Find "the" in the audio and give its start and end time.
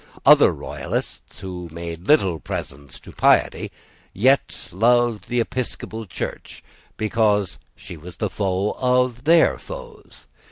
5.29-5.39, 8.17-8.31